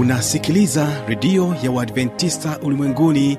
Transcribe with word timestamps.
unasikiliza 0.00 0.88
redio 1.06 1.56
ya 1.62 1.70
uadventista 1.70 2.58
ulimwenguni 2.62 3.38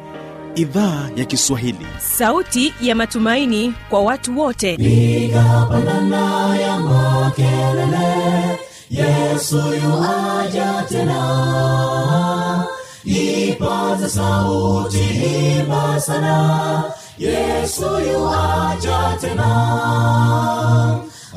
idhaa 0.56 1.10
ya 1.16 1.26
kiswahili. 1.26 1.88
Sauti 2.00 2.74
ya 2.82 2.96
matumaini 2.96 3.74
kwa 3.90 4.02
watu 4.02 4.40
wote. 4.40 4.78
Nikapanana 4.78 6.56
ya 6.60 6.80
makelele 6.80 8.60
yesu 8.90 9.58
yuaja 9.58 10.86
tena. 10.90 12.66
Ipaza 13.06 14.10
sauti 14.10 14.98
himba 14.98 16.00
sana 16.00 16.84
yesu 17.18 17.84
yuaja 17.84 19.18
tena. 19.22 19.50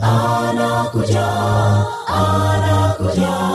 Anakuja 0.03 1.27
anakuja 2.07 3.55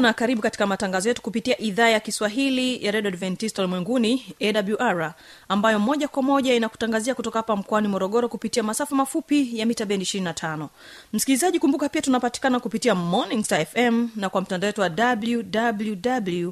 na 0.00 0.12
karibu 0.12 0.42
katika 0.42 0.66
matangazo 0.66 1.08
yetu 1.08 1.22
kupitia 1.22 1.58
idhaa 1.60 1.88
ya 1.88 2.00
kiswahili 2.00 2.84
ya 2.84 2.90
redio 2.92 3.08
adventista 3.08 3.62
ulimwenguni 3.62 4.34
awr 4.78 5.14
ambayo 5.48 5.78
moja 5.78 6.08
kwa 6.08 6.22
moja 6.22 6.54
inakutangazia 6.54 7.14
kutoka 7.14 7.38
hapa 7.38 7.56
mkoani 7.56 7.88
morogoro 7.88 8.28
kupitia 8.28 8.62
masafa 8.62 8.96
mafupi 8.96 9.58
ya 9.58 9.66
mita 9.66 9.84
bendi 9.86 10.04
25 10.04 10.68
msikilizaji 11.12 11.58
kumbuka 11.58 11.88
pia 11.88 12.02
tunapatikana 12.02 12.60
kupitia 12.60 12.94
morning 12.94 13.44
star 13.44 13.66
fm 13.66 14.08
na 14.16 14.28
kwa 14.28 14.40
mtandao 14.40 14.68
wetu 14.68 14.80
wa 14.80 14.90
www 14.98 16.50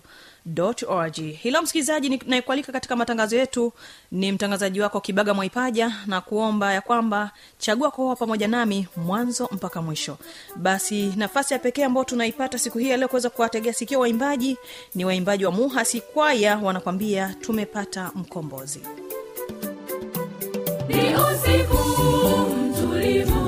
org. 0.89 1.17
Hilo 1.17 1.63
msikilizaji 1.63 2.21
nayekualika 2.27 2.73
katika 2.73 2.97
matangazo 2.97 3.37
yetu 3.37 3.73
ni 4.13 4.33
mtangazaji 4.33 4.81
wako 4.81 5.01
kibaga 5.01 5.35
mwaipaja 5.35 5.93
na 6.07 6.21
kuomba 6.21 6.73
ya 6.73 6.81
kwamba 6.81 7.31
chagua 7.59 7.91
kuoa 7.91 8.17
pamoja 8.17 8.49
nami 8.49 8.89
mwanzo 8.97 9.49
mpaka 9.53 9.83
mwisho. 9.83 10.19
Basi 10.57 11.13
nafasi 11.17 11.55
ya 11.55 11.59
pekee 11.61 11.85
ambayo 11.85 12.05
tunaipata 12.05 12.59
siku 12.59 12.79
hii 12.79 12.89
yaleo 12.91 13.09
kuweza 13.09 13.31
kuwategea 13.31 13.73
sikio 13.73 14.01
waimbaji 14.01 14.57
ni 14.95 15.05
waimbaji 15.05 15.45
wa 15.45 15.53
muhasi 15.53 16.01
kwaya 16.01 16.59
wanakwambia 16.59 17.35
tumepata 17.41 18.11
mkombozi. 18.15 18.81
Ni 20.89 21.15
usiku 21.15 21.79
mtulivu 22.51 23.41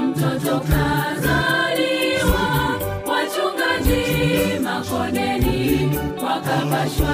mtoto 0.00 0.60
kazaliwa 0.60 1.93
wakapashwa 6.74 7.06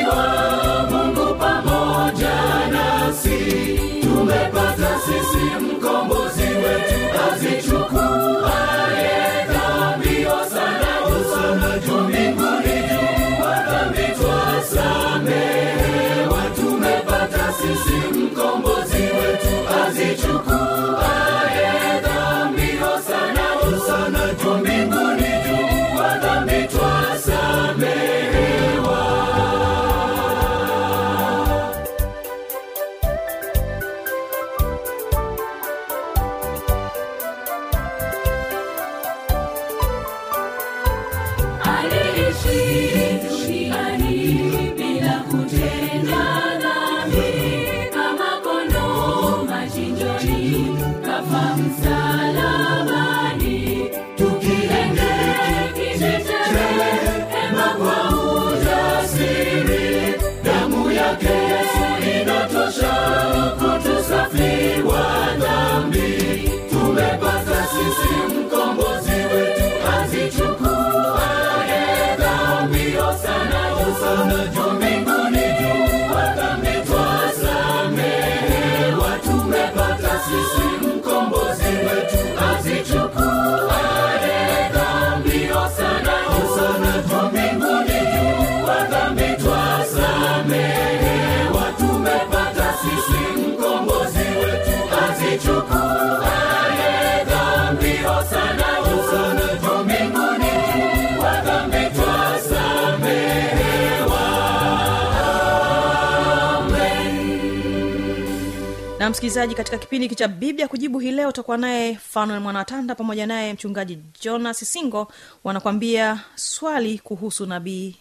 msikilizaji 109.10 109.54
katika 109.54 109.78
kipindi 109.78 110.04
hiki 110.04 110.15
cha 110.15 110.28
biblia 110.28 110.69
kujibu 110.69 110.98
hii 110.98 111.10
leo 111.10 111.28
utakuwa 111.28 111.56
naye 111.59 111.94
fanuel 111.97 112.41
mwanatanda 112.41 112.94
pamoja 112.94 113.26
naye 113.26 113.53
mchungaji 113.53 113.98
jonas 114.22 114.72
singo 114.72 115.12
wanakwambia 115.44 116.21
swali 116.34 116.98
kuhusu 116.98 117.47
nabii 117.47 117.97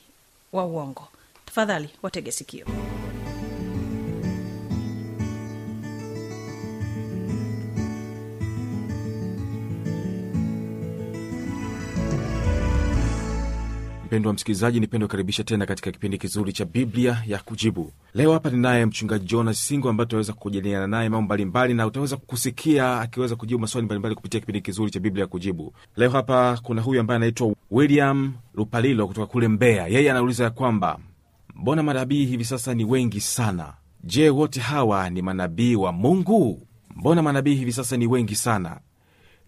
wa 0.54 0.66
uongo. 0.66 1.08
Tafadhali 1.46 1.90
watege 2.04 2.32
sikio 2.32 2.66
mpendwa 14.10 14.34
msikilizaji 14.34 14.80
nipende 14.80 15.06
kukaribisha 15.06 15.44
tena 15.44 15.66
katika 15.66 15.92
kipindi 15.92 16.18
kizuri 16.18 16.54
cha 16.54 16.66
biblia 16.66 17.24
ya 17.28 17.40
kujibu. 17.40 17.92
Leo 18.14 18.34
hapa 18.34 18.50
ninaye 18.50 18.86
mchungaji 18.86 19.26
jonas 19.26 19.68
singo 19.68 19.90
ambaye 19.90 20.06
tutaweza 20.06 20.34
kujadiliana 20.34 20.88
naye 20.88 21.10
mambo 21.10 21.26
mbalimbali 21.26 21.74
na 21.74 21.86
utaweza 21.88 22.18
kusikia 22.18 23.00
akiweza 23.02 23.36
kujibu 23.36 23.62
maswali 23.62 23.86
mbalimbali 23.86 24.16
kupitia 24.16 24.40
kipindi 24.40 24.62
kizuri 24.62 24.92
cha 24.92 25.00
biblia 25.00 25.22
ya 25.24 25.28
kujibu. 25.28 25.74
Leo 25.98 26.10
hapa 26.10 26.60
kuna 26.64 26.82
huyu 26.82 27.00
ambaye 27.00 27.16
anaitwa 27.16 27.56
william 27.72 28.34
lupalilo 28.54 29.08
kutoka 29.08 29.28
kule 29.28 29.48
mbeya. 29.48 29.88
Yeye 29.88 30.12
anauliza 30.12 30.44
ya 30.44 30.50
kwamba 30.50 31.00
mbona 31.56 31.84
manabii 31.84 32.26
hivi 32.26 32.46
sasa 32.46 32.74
ni 32.74 32.86
wengi 32.86 33.22
sana? 33.22 33.74
Je 34.04 34.30
wote 34.30 34.60
hawa 34.60 35.10
ni 35.10 35.22
manabii 35.22 35.76
wa 35.76 35.92
mungu? 35.92 36.68
Mbona 36.96 37.22
manabii 37.22 37.56
hivi 37.56 37.72
sasa 37.74 37.98
ni 37.98 38.08
wengi 38.08 38.36
sana? 38.36 38.80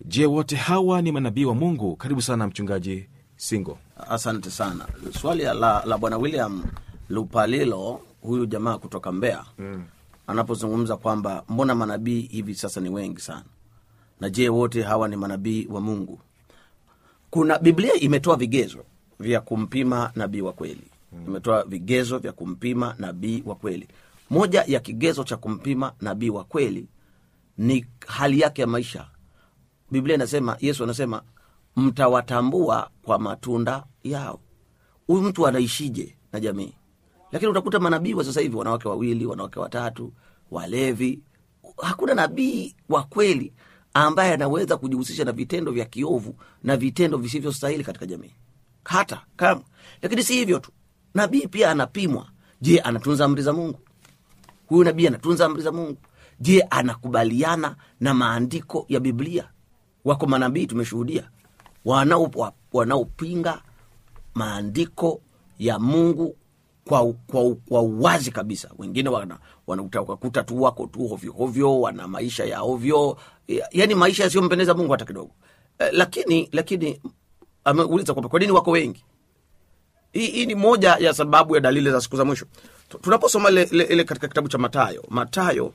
Je 0.06 0.26
wote 0.26 0.56
hawa 0.56 1.02
ni 1.02 1.12
manabii 1.12 1.46
wa 1.46 1.56
mungu? 1.56 1.96
Karibu 1.96 2.22
sana 2.22 2.48
mchungaji 2.48 3.06
singo 3.42 3.78
asante 4.10 4.52
sana. 4.52 4.86
Swali 5.22 5.44
la, 5.44 5.84
la 5.86 5.98
bwana 5.98 6.18
william 6.18 6.64
lupalilo 7.10 8.02
huyu 8.22 8.46
jamaa 8.46 8.78
kutoka 8.78 9.12
mbea 9.12 9.46
mm. 9.58 9.84
anapozungumza 10.28 10.98
kwamba 10.98 11.44
mbona 11.50 11.76
manabii 11.76 12.22
hivi 12.22 12.56
sasa 12.56 12.82
ni 12.82 12.90
wengi 12.90 13.22
sana? 13.22 13.44
Na 14.20 14.30
je 14.30 14.50
wote 14.50 14.82
hawa 14.84 15.08
ni 15.08 15.16
manabii 15.16 15.68
wa 15.72 15.82
mungu? 15.82 16.20
Kuna 17.30 17.60
biblia 17.60 17.94
imetoa 17.94 18.36
vigezo 18.36 18.80
vya 19.20 19.42
kumpima 19.42 20.12
nabii 20.16 20.42
wa 20.42 20.54
kweli. 20.54 20.84
Mm. 21.12 21.24
imetoa 21.28 21.64
vigezo 21.64 22.18
vya 22.18 22.32
kumpima 22.32 22.96
nabii 23.00 23.44
wa 23.46 23.56
kweli. 23.56 23.88
Moja 24.30 24.64
ya 24.68 24.80
kigezo 24.80 25.24
cha 25.24 25.38
kumpima 25.38 25.94
nabii 26.02 26.30
wa 26.30 26.44
kweli 26.44 26.88
ni 27.58 27.86
hali 28.08 28.40
yake 28.40 28.62
ya 28.62 28.68
maisha. 28.68 29.08
Biblia 29.92 30.16
inasema 30.16 30.58
yesu 30.60 30.84
anasema 30.84 31.22
mtawatambua 31.76 32.90
kwa 33.12 33.20
matunda 33.20 33.84
yao. 34.04 34.40
Huyu 35.08 35.22
mtu 35.22 35.48
anaishije 35.48 36.18
na 36.34 36.40
jamii? 36.40 36.74
Lakini 37.32 37.52
utakuta 37.52 37.80
manabii 37.80 38.14
wa 38.14 38.24
sasa 38.24 38.42
hivi 38.42 38.56
wanawake 38.56 38.88
wawili 38.88 39.26
wanawake 39.26 39.60
watatu 39.60 40.14
walevi 40.52 41.22
hakuna 41.82 42.14
nabii 42.14 42.76
wa 42.90 43.04
kweli 43.04 43.54
ambaye 43.94 44.34
anaweza 44.34 44.78
kujihusisha 44.78 45.26
na 45.26 45.32
vitendo 45.32 45.72
vya 45.72 45.86
kiovu 45.86 46.36
na 46.64 46.78
vitendo 46.78 47.18
visivyostahili 47.18 47.84
katika 47.84 48.06
jamii. 48.06 48.34
Hata 48.84 49.22
kama 49.36 49.62
lakini 50.02 50.24
si 50.24 50.34
hivyo 50.34 50.60
tu. 50.60 50.72
Nabii 51.14 51.48
pia 51.48 51.72
anapimwa. 51.72 52.28
Je 52.62 52.80
anatunza 52.80 53.26
amri 53.26 53.42
za 53.44 53.54
mungu? 53.54 53.80
Huyu 54.68 54.84
nabii 54.84 55.08
anatunza 55.08 55.46
amri 55.46 55.62
za 55.62 55.72
mungu. 55.72 55.98
Je 56.40 56.62
anakubaliana 56.62 57.76
na 58.00 58.14
maandiko 58.14 58.86
ya 58.90 59.00
biblia? 59.00 59.50
Wako 60.06 60.26
manabii 60.28 60.66
tumeshuhudia. 60.68 61.30
Wanao- 61.86 62.32
wa- 62.36 62.54
wanaopinga 62.74 63.62
maandiko 64.34 65.22
ya 65.60 65.80
mungu 65.80 66.36
kwa, 66.86 67.14
kwa, 67.14 67.56
kwa 67.70 67.82
uwazi 67.82 68.32
kabisa. 68.32 68.70
Wengine 68.78 69.10
wana, 69.10 69.38
wana 69.68 69.84
tu 70.44 70.62
wako 70.62 70.88
tu 70.88 71.08
hovyohovyo 71.08 71.82
wana 71.82 72.08
maisha 72.08 72.46
ya 72.46 72.62
ovyo. 72.62 73.18
Ya- 73.48 73.68
yaani 73.72 73.96
maisha 73.96 74.24
yasiyompendeza 74.24 74.74
mungu 74.74 74.92
hata 74.92 75.06
kidogo. 75.06 75.32
Eh, 75.80 75.90
lakini 75.94 76.50
lakini 76.52 77.02
ameuliza 77.64 78.14
kwamba 78.14 78.30
kwa 78.30 78.40
nini 78.40 78.52
wako 78.52 78.72
wengi? 78.72 79.04
Hii, 80.14 80.28
ni 80.46 80.56
moja 80.56 80.96
ya 81.00 81.14
sababu 81.14 81.56
ya 81.56 81.62
dalili 81.62 81.92
za 81.92 82.02
siku 82.02 82.18
za 82.18 82.26
mwisho. 82.26 82.46
Tunaposoma 83.02 83.50
ile 83.50 84.04
katika 84.04 84.28
kitabu 84.28 84.48
cha 84.48 84.58
matayo 84.58 85.04
matayo 85.10 85.74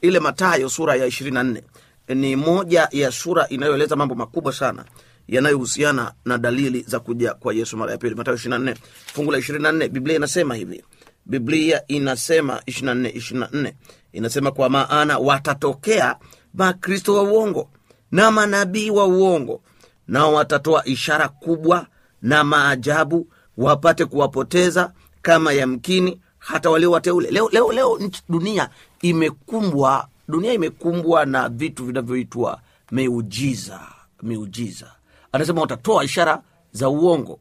ile 0.00 0.20
matayo 0.20 0.68
sura 0.68 0.96
ya 0.96 1.06
ishirini 1.06 1.34
na 1.34 1.42
nne 1.42 1.62
ni 2.08 2.36
moja 2.36 2.88
ya 2.92 3.12
sura 3.12 3.48
inayoeleza 3.48 3.96
mambo 3.96 4.14
makubwa 4.14 4.52
sana 4.52 4.84
yanayohusiana 5.28 6.12
na 6.24 6.38
dalili 6.38 6.82
za 6.82 7.00
kuja 7.00 7.34
kwa 7.34 7.54
yesu 7.54 7.76
mara 7.76 7.92
ya 7.92 7.98
pili. 7.98 8.16
Na 8.48 8.58
nne 8.58 8.74
fungu 9.14 9.32
la 9.32 9.38
ishirini 9.38 9.62
na 9.62 9.72
nne 9.72 9.88
biblia 9.88 10.16
inasema 10.16 10.54
hivi. 10.54 10.84
Biblia 11.26 11.86
inasema 11.88 12.62
ishiri 12.66 12.86
na 12.86 12.94
nne 12.94 13.08
ishiri 13.10 13.40
na 13.40 13.48
nne 13.52 13.74
inasema 14.12 14.50
kwa 14.50 14.68
maana 14.68 15.18
watatokea 15.18 16.16
makristo 16.54 17.14
wa 17.14 17.22
uongo 17.22 17.70
na 18.12 18.30
manabii 18.30 18.90
wa 18.90 19.04
uongo 19.06 19.62
nao 20.08 20.34
watatoa 20.34 20.84
ishara 20.84 21.28
kubwa 21.28 21.86
na 22.22 22.44
maajabu 22.44 23.28
wapate 23.56 24.04
kuwapoteza 24.04 24.92
kama 25.22 25.52
yamkini 25.52 26.20
hata 26.38 26.70
walio 26.70 26.90
wateule. 26.90 27.30
Leo, 27.30 27.48
leo, 27.52 27.72
leo 27.72 28.00
dunia 28.28 28.68
imekumbwa 29.02 30.08
dunia 30.28 30.52
imekumbwa 30.52 31.26
na 31.26 31.48
vitu 31.48 31.84
vinavyoitwa 31.84 32.60
miujiza 32.90 33.80
miujiza 34.22 34.92
anasema 35.38 35.60
watatoa 35.60 36.04
ishara 36.04 36.42
za 36.72 36.88
uongo 36.88 37.38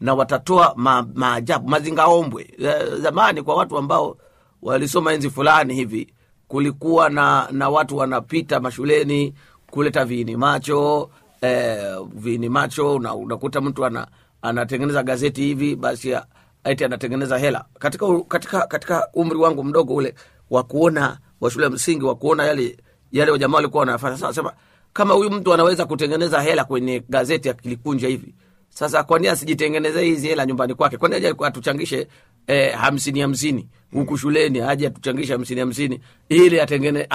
na 0.00 0.14
watatoa 0.14 0.72
ma, 0.76 1.06
maajabu 1.14 1.68
mazingaombwe 1.68 2.50
zamani 3.00 3.42
kwa 3.42 3.54
watu 3.54 3.78
ambao 3.78 4.16
walisoma 4.62 5.12
enzi 5.12 5.30
fulani 5.30 5.74
hivi 5.74 6.14
kulikuwa 6.48 7.08
na 7.10 7.48
na 7.50 7.68
watu 7.68 7.96
wanapita 7.96 8.60
mashuleni 8.60 9.34
kuleta 9.70 10.04
viini 10.04 10.36
macho 10.36 11.10
eh, 11.40 11.96
viini 12.14 12.48
macho 12.48 12.94
una- 12.94 13.14
unakuta 13.14 13.60
mtu 13.60 13.84
ana, 13.84 14.06
anatengeneza 14.42 15.02
gazeti 15.02 15.42
hivi 15.42 15.76
basi 15.76 16.16
ati 16.64 16.84
anatengeneza 16.84 17.38
hela. 17.38 17.64
Katika, 17.78 18.20
katika, 18.20 18.66
katika 18.66 19.08
umri 19.14 19.38
wangu 19.38 19.64
mdogo 19.64 19.94
ule 19.94 20.14
wa 20.50 20.62
kuona 20.62 21.18
wa 21.40 21.50
shule 21.50 21.64
ya 21.64 21.70
msingi 21.70 22.04
wa 22.04 22.14
kuona 22.14 22.44
yale 22.44 22.78
yale 23.12 23.30
wajamaa 23.32 23.56
walikuwa 23.56 23.80
wanafanya 23.80 24.16
sasa 24.16 24.32
sema 24.32 24.52
kama 24.92 25.14
huyu 25.14 25.30
mtu 25.30 25.54
anaweza 25.54 25.84
kutengeneza 25.86 26.40
hela 26.40 26.64
kwenye 26.64 27.02
gazeti 27.08 27.48
akilikunja 27.50 28.08
hivi. 28.08 28.34
Sasa 28.68 29.02
kwani 29.02 29.28
asijitengenezee 29.28 30.04
hizi 30.04 30.28
hela 30.28 30.46
nyumbani 30.46 30.74
kwake? 30.74 30.96
Kwani 30.96 31.14
aje 31.14 31.34
atuchangishe 31.42 32.08
eh, 32.46 32.74
hamsini 32.74 33.20
hamsini 33.20 33.68
huku 33.92 34.16
shuleni? 34.18 34.60
Aje 34.60 34.86
atuchangishe 34.86 35.32
hamsini 35.32 35.60
hamsini 35.60 36.00
ili 36.28 36.60
atengene 36.60 37.08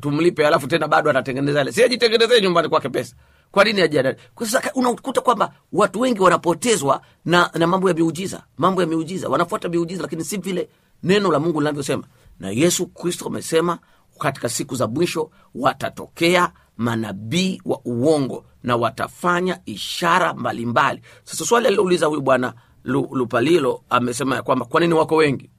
tumlipe 0.00 0.46
alafu 0.46 0.66
tena 0.66 0.88
bado 0.88 1.10
atatengeneza 1.10 1.58
hela, 1.58 1.72
si 1.72 1.82
ajitengenezee 1.82 2.40
nyumbani 2.40 2.68
kwake 2.68 2.88
pesa. 2.88 3.16
Kwa 3.50 3.64
nini 3.64 4.14
sasa 4.40 4.70
unakuta 4.74 5.20
kwamba 5.20 5.52
watu 5.72 6.00
wengi 6.00 6.20
wanapotezwa 6.20 7.00
na, 7.24 7.50
na 7.54 7.66
mambo 7.66 7.88
ya 7.88 7.94
miujiza 7.94 8.42
mambo 8.58 8.80
ya 8.80 8.86
miujiza. 8.86 9.28
Wanafuata 9.28 9.68
miujiza 9.68 10.02
lakini 10.02 10.24
si 10.24 10.36
vile 10.36 10.68
neno 11.02 11.32
la 11.32 11.38
mungu 11.38 11.60
linavyosema. 11.60 12.04
Na 12.40 12.50
yesu 12.50 12.86
kristo 12.86 13.26
amesema 13.26 13.78
katika 14.18 14.48
siku 14.48 14.76
za 14.76 14.86
mwisho 14.86 15.30
watatokea 15.54 16.52
manabii 16.78 17.60
wa 17.64 17.80
uongo 17.84 18.44
na 18.62 18.76
watafanya 18.76 19.60
ishara 19.66 20.34
mbalimbali. 20.34 21.02
Sasa 21.24 21.44
swali 21.44 21.66
alilouliza 21.66 22.06
huyu 22.06 22.20
bwana 22.20 22.54
lupalilo 22.84 23.82
amesema 23.90 24.36
ya 24.36 24.42
kwamba 24.42 24.64
kwa 24.64 24.80
nini 24.80 24.94
wako 24.94 25.16
wengi? 25.16 25.50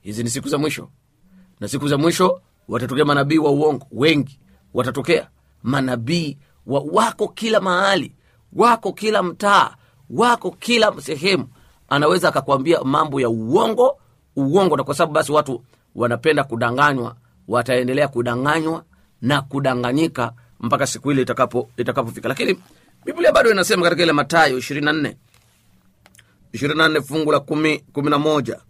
Hizi 0.00 0.22
ni 0.22 0.30
siku 0.30 0.48
za 0.48 0.58
mwisho. 0.58 0.88
Na 1.60 1.68
siku 1.68 1.88
za 1.88 1.98
mwisho 1.98 2.40
watatokea 2.68 3.04
manabii 3.04 3.38
wa 3.38 3.50
uongo 3.50 3.86
wengi 3.92 4.40
watatokea. 4.74 5.28
Manabii 5.62 6.38
wa, 6.66 6.80
wako 6.92 7.28
kila 7.28 7.60
mahali 7.60 8.14
wako 8.52 8.92
kila 8.92 9.22
mtaa 9.22 9.74
wako 10.10 10.50
kila 10.50 11.00
sehemu. 11.00 11.48
Anaweza 11.88 12.28
akakwambia 12.28 12.84
mambo 12.84 13.20
ya 13.20 13.28
uongo 13.28 13.98
uongo 14.36 14.76
na 14.76 14.84
kwa 14.84 14.94
sababu 14.94 15.12
basi 15.12 15.32
watu 15.32 15.64
wanapenda 15.94 16.44
kudanganywa 16.44 17.16
wataendelea 17.48 18.08
kudanganywa 18.08 18.84
na 19.22 19.42
kudanganyika 19.42 20.32
mpaka 20.60 20.86
siku 20.86 21.12
ile 21.12 21.22
itakapo 21.22 21.70
itakapofika. 21.76 22.28
Lakini 22.28 22.60
biblia 23.04 23.32
bado 23.32 23.50
inasema 23.50 23.82
katika 23.82 24.02
ile 24.02 24.12
matayo 24.12 24.58
ishirini 24.58 24.86
na 24.86 24.92
nne 24.92 25.16
ishirini 26.52 26.78
na 26.78 26.88
nne 26.88 27.00
fungu 27.00 27.32
la 27.32 27.40
kumi 27.40 27.78
kumi 27.78 28.10
na 28.10 28.18
moja 28.18 28.60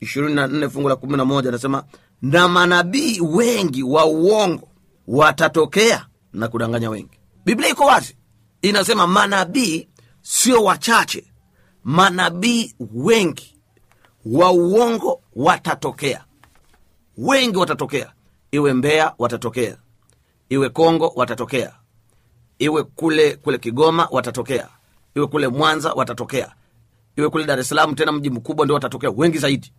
ishirini 0.00 0.34
na 0.34 0.46
nne 0.46 0.68
fungu 0.68 0.88
la 0.88 0.96
kumi 0.96 1.16
na 1.16 1.24
moja 1.24 1.48
anasema 1.48 1.84
na 2.22 2.48
manabii 2.48 3.20
wengi 3.20 3.82
wa 3.82 4.04
uongo 4.06 4.68
watatokea 5.06 6.06
na 6.32 6.48
kudanganya 6.48 6.90
wengi. 6.90 7.18
Biblia 7.44 7.68
iko 7.68 7.84
wazi. 7.84 8.16
Inasema 8.62 9.06
manabii 9.06 9.88
sio 10.22 10.64
wachache. 10.64 11.24
Manabii 11.84 12.74
wengi 12.94 13.56
wa 14.24 14.52
uongo 14.52 15.20
watatokea. 15.36 16.24
Wengi 17.18 17.56
watatokea. 17.58 18.12
Iwe 18.50 18.72
mbea 18.72 19.14
watatokea 19.18 19.76
iwe 20.54 20.68
kongo 20.68 21.12
watatokea. 21.16 21.72
Iwe 22.58 22.82
kule 22.82 23.36
kule 23.36 23.58
kigoma 23.58 24.08
watatokea. 24.10 24.68
Iwe 25.14 25.26
kule 25.26 25.48
mwanza 25.48 25.92
watatokea. 25.92 26.54
Iwe 27.16 27.28
kule 27.30 27.44
dar 27.44 27.58
es 27.60 27.68
salaam 27.68 27.94
tena 27.94 28.12
mji 28.12 28.30
mkubwa 28.30 28.66
ndio 28.66 28.74
watatokea 28.74 29.10
wengi 29.10 29.38
zaidi. 29.38 29.72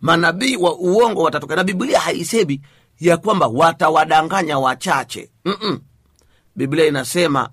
Manabii 0.00 0.56
wa 0.56 0.76
uongo 0.78 1.22
watatokea. 1.22 1.56
Na 1.56 1.64
biblia 1.64 2.00
haisemi 2.00 2.60
ya 3.00 3.16
kwamba 3.16 3.46
watawadanganya 3.46 4.58
wachache. 4.58 5.30
Mm-mm. 5.44 5.80
biblia 6.56 6.86
inasema 6.86 7.50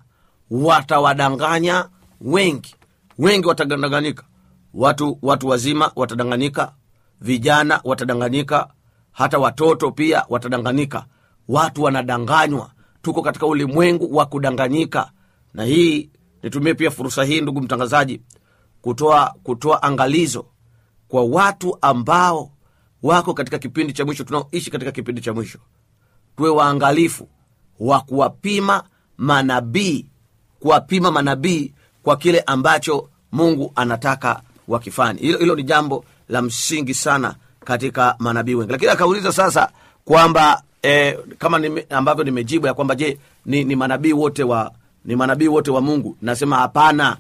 watawadanganya 0.50 1.90
wengi. 2.22 2.76
Wengi 3.18 3.48
watadanganyika 3.48 4.24
watu 4.74 5.20
watu 5.22 5.48
wazima 5.48 5.92
watadanganyika 5.96 6.74
vijana 7.22 7.82
watadanganyika 7.84 8.68
hata 9.12 9.38
watoto 9.40 9.92
pia 9.92 10.26
watadanganyika 10.30 11.06
watu 11.50 11.84
wanadanganywa. 11.84 12.72
Tuko 13.02 13.22
katika 13.22 13.46
ulimwengu 13.48 14.16
wa 14.16 14.26
kudanganyika. 14.26 15.12
Na 15.54 15.64
hii 15.64 16.10
nitumie 16.44 16.74
pia 16.74 16.92
fursa 16.92 17.24
hii 17.24 17.42
ndugu 17.42 17.62
mtangazaji 17.62 18.22
kutoa 18.82 19.36
kutoa 19.44 19.84
angalizo 19.84 20.46
kwa 21.08 21.24
watu 21.24 21.78
ambao 21.82 22.52
wako 23.04 23.34
katika 23.34 23.58
kipindi 23.60 23.94
cha 23.94 24.06
mwisho 24.06 24.24
tunaoishi 24.24 24.72
katika 24.72 24.92
kipindi 24.92 25.22
cha 25.22 25.34
mwisho. 25.34 25.60
Tuwe 26.38 26.50
waangalifu 26.50 27.28
wa 27.80 28.00
kuwapima 28.02 28.84
manabii 29.18 30.06
kuwapima 30.60 31.12
manabii 31.12 31.74
kwa 32.04 32.18
kile 32.18 32.40
ambacho 32.40 33.10
mungu 33.32 33.72
anataka 33.76 34.42
wakifani 34.68 35.20
hilo, 35.20 35.38
hilo 35.40 35.56
ni 35.56 35.64
jambo 35.64 36.06
la 36.30 36.42
msingi 36.42 36.94
sana 36.94 37.36
katika 37.60 38.16
manabii 38.20 38.54
wengi. 38.56 38.72
Lakini 38.72 38.92
akauliza 38.92 39.32
sasa 39.32 39.72
kwamba 40.06 40.64
eh, 40.82 41.18
kama 41.38 41.60
nime, 41.60 41.86
ambavyo 41.90 42.24
nimejibu 42.24 42.68
ya 42.68 42.74
kwamba 42.74 42.96
je 42.96 43.18
ni, 43.46 43.64
ni 43.64 43.76
manabii 43.76 44.14
wote 44.14 44.44
wa 44.44 44.72
ni 45.06 45.16
manabii 45.16 45.48
wote 45.48 45.72
wa 45.72 45.82
mungu? 45.82 46.18
Nasema 46.22 46.56
hapana 46.58 47.18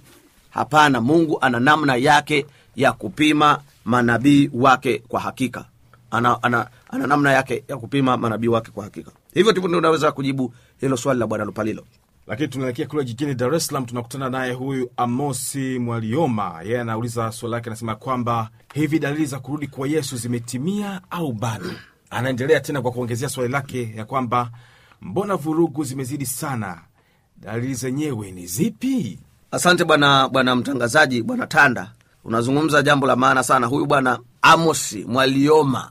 hapana. 0.50 1.01
Mungu 1.01 1.38
ana 1.42 1.60
namna 1.60 1.96
yake 1.96 2.46
ya 2.75 2.92
kupima 2.94 3.60
manabii 3.86 4.50
wake 4.54 5.04
kwa 5.08 5.20
hakika. 5.20 5.66
Ana, 6.12 6.44
ana, 6.44 6.68
ana 6.89 7.08
namna 7.08 7.32
yake 7.32 7.63
ya 7.68 7.78
kupima 7.78 8.18
manabii 8.18 8.48
wake 8.48 8.72
kwa 8.72 8.84
hakika. 8.84 9.12
Hivyo 9.34 9.51
ndivyo 9.51 9.68
ndio 9.68 9.80
unaweza 9.80 10.12
kujibu 10.12 10.54
hilo 10.82 10.98
swali 10.98 11.20
la 11.20 11.28
bwana 11.28 11.46
lupalilo. 11.46 11.84
Lakini 12.28 12.48
tunaelekea 12.48 12.88
kule 12.88 13.04
jijini 13.06 13.36
dar 13.36 13.56
es 13.56 13.66
salaam 13.68 13.86
tunakutana 13.86 14.30
naye 14.30 14.54
huyu 14.54 14.89
amosi 14.98 15.80
mwalioma. 15.80 16.60
Yeye 16.63 16.80
anauliza 16.82 17.32
swali 17.32 17.51
lake 17.51 17.70
anasema 17.70 17.96
kwamba 17.96 18.50
hivi 18.74 19.00
dalili 19.00 19.25
za 19.25 19.39
kurudi 19.39 19.68
kwa 19.68 19.88
yesu 19.88 20.18
zimetimia 20.18 21.01
au 21.10 21.34
bado 21.34 21.66
anaendelea 22.10 22.60
tena 22.60 22.82
kwa 22.82 22.92
kuongezea 22.92 23.30
swali 23.30 23.51
lake 23.54 23.94
ya 23.96 24.06
kwamba 24.06 24.51
mbona 25.01 25.36
vurugu 25.36 25.84
zimezidi 25.84 26.25
sana? 26.25 26.82
Dalili 27.38 27.74
zenyewe 27.74 28.32
ni 28.32 28.48
zipi? 28.48 29.20
Asante 29.51 29.86
bwana 29.86 30.30
bwana 30.30 30.56
mtangazaji 30.56 31.24
bwana 31.24 31.48
tanda. 31.48 31.92
Unazungumza 32.24 32.82
jambo 32.82 33.08
la 33.08 33.16
maana 33.16 33.44
sana. 33.44 33.68
Huyu 33.68 33.86
bwana 33.86 34.20
amosi 34.42 35.06
mwalioma. 35.06 35.89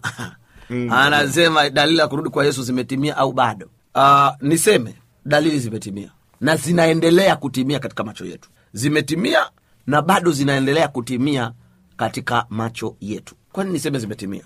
Anasema 0.90 1.70
dalili 1.70 1.98
ya 1.98 2.08
kurudi 2.08 2.30
kwa 2.30 2.44
yesu 2.44 2.62
zimetimia 2.62 3.16
au 3.16 3.32
bado? 3.32 3.68
Uh, 3.94 4.28
niseme 4.40 4.94
dalili 5.24 5.58
zimetimia 5.58 6.10
na 6.40 6.56
zinaendelea 6.56 7.36
kutimia 7.36 7.78
katika 7.78 8.04
macho 8.04 8.24
yetu. 8.24 8.48
Zimetimia 8.72 9.50
na 9.86 10.02
bado 10.02 10.30
zinaendelea 10.32 10.88
kutimia 10.88 11.52
katika 11.96 12.46
macho 12.50 12.96
yetu. 13.00 13.34
Kwani 13.52 13.72
niseme 13.72 13.98
zimetimia 13.98 14.44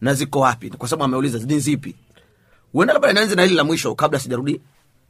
na 0.00 0.14
ziko 0.14 0.40
wapi? 0.40 0.70
Kwa 0.70 0.88
sababu 0.88 1.04
ameuliza 1.04 1.38
ni 1.38 1.60
zipi? 1.60 1.94
Uenda 2.74 2.92
labda 2.94 3.12
nianze 3.12 3.34
na 3.34 3.42
hili 3.42 3.54
la 3.54 3.64
mwisho 3.64 3.94
kabla 3.94 4.18
sijarudi 4.20 4.60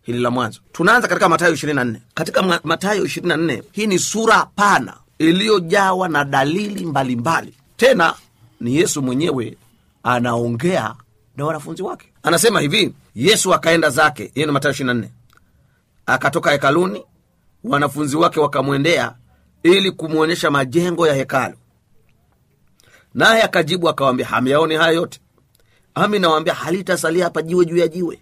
hili 0.03 0.19
la 0.19 0.31
mwanzo. 0.31 0.61
Tunaanza 0.73 1.09
katika 1.09 1.29
matayo 1.29 1.53
24 1.55 1.97
katika 2.15 2.43
Ma- 2.43 2.61
matayo 2.65 3.05
24 3.05 3.63
hii 3.73 3.87
ni 3.87 3.99
sura 3.99 4.47
pana 4.57 4.97
iliyojawa 5.19 6.09
na 6.09 6.25
dalili 6.25 6.87
mbalimbali. 6.87 7.17
Mbali. 7.17 7.55
tena 7.77 8.15
ni 8.61 8.77
yesu 8.77 9.03
mwenyewe 9.03 9.57
anaongea 10.03 10.95
na 11.37 11.45
wanafunzi 11.45 11.83
wake. 11.83 12.07
Anasema 12.23 12.61
hivi 12.61 12.95
yesu 13.15 13.55
akaenda 13.55 13.91
zake 13.91 14.31
hiyo 14.35 14.47
ni 14.47 14.53
matayo 14.53 14.75
24 14.75 15.09
akatoka 16.07 16.51
hekaluni 16.51 17.03
wanafunzi 17.65 18.17
wake 18.17 18.41
wakamwendea 18.41 19.15
ili 19.63 19.91
kumwonyesha 19.91 20.51
majengo 20.51 21.07
ya 21.07 21.15
hekalu 21.15 21.55
naye 23.17 23.43
akajibu 23.43 23.89
akawambia 23.89 24.27
hamyaoni 24.27 24.75
haya 24.75 24.93
yote? 24.93 25.21
Ami 25.95 26.19
nawambia 26.19 26.55
halitasalia 26.55 27.25
hapa 27.25 27.43
jiwe 27.43 27.65
juu 27.65 27.77
ya 27.77 27.89
jiwe. 27.89 28.19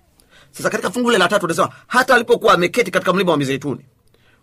Sasa 0.51 0.71
katika 0.71 0.91
fungu 0.91 1.11
la 1.11 1.29
tatu 1.29 1.47
anasema 1.47 1.69
hata 1.87 2.15
alipokuwa 2.15 2.55
ameketi 2.55 2.91
katika 2.91 3.13
mlima 3.13 3.33
wa 3.33 3.39
mizeituni 3.39 3.81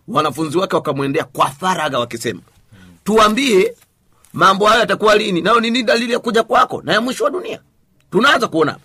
wanafunzi 0.08 0.58
wake 0.58 0.76
wakamwendea 0.76 1.24
kwa 1.24 1.50
faraga 1.50 1.98
wakisema 1.98 2.40
tuambie 3.04 3.74
mambo 4.32 4.66
hayo 4.66 4.80
yatakuwa 4.80 5.16
lini? 5.16 5.40
Nayo 5.40 5.60
nini 5.60 5.82
dalili 5.82 6.12
ya 6.12 6.18
kuja 6.18 6.42
kwako 6.42 6.82
na 6.84 6.92
ya 6.92 7.00
mwisho 7.00 7.24
wa 7.24 7.30
dunia? 7.30 7.60
Tunaanza 8.10 8.48
kuona. 8.48 8.76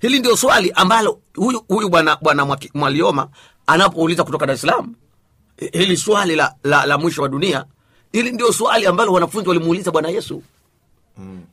Hili 0.00 0.18
ndio 0.18 0.36
swali 0.36 0.70
ambalo 0.74 1.20
huyu 1.36 1.64
huyu 1.68 1.88
bwana 1.88 2.16
bwana 2.22 2.56
mwalioma 2.74 3.28
anapouliza 3.66 4.24
kutoka 4.24 4.46
dar 4.46 4.54
es 4.54 4.60
salaam. 4.60 4.94
Hili 5.72 5.96
swali 5.96 6.36
la, 6.36 6.54
la, 6.64 6.86
la 6.86 6.98
mwisho 6.98 7.22
wa 7.22 7.28
dunia 7.28 7.64
hili 8.12 8.32
ndio 8.32 8.52
swali 8.52 8.86
ambalo 8.86 9.12
wanafunzi 9.12 9.48
walimuuliza 9.48 9.90
bwana 9.90 10.08
yesu. 10.08 10.42